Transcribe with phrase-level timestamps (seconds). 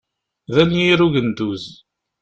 [0.53, 1.63] D anyir ugenduz.